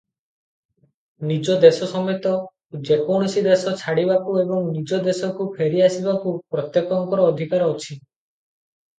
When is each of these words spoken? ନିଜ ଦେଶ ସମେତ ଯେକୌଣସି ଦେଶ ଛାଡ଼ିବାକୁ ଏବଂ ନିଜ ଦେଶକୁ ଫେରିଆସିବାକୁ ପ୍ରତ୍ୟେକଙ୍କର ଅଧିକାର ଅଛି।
ନିଜ 1.31 1.55
ଦେଶ 1.63 1.87
ସମେତ 1.89 2.31
ଯେକୌଣସି 2.89 3.43
ଦେଶ 3.47 3.73
ଛାଡ଼ିବାକୁ 3.81 4.33
ଏବଂ 4.43 4.63
ନିଜ 4.77 4.99
ଦେଶକୁ 5.09 5.47
ଫେରିଆସିବାକୁ 5.59 6.33
ପ୍ରତ୍ୟେକଙ୍କର 6.55 7.27
ଅଧିକାର 7.35 7.69
ଅଛି। 7.75 7.93